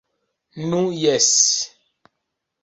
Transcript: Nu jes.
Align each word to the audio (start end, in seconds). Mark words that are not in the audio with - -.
Nu 0.69 0.79
jes. 1.01 1.29